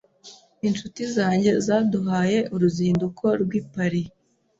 Inshuti 0.67 1.01
zanjye 1.15 1.51
zaduhaye 1.65 2.39
uruzinduko 2.55 3.25
rwi 3.41 3.59
Paris. 3.73 4.09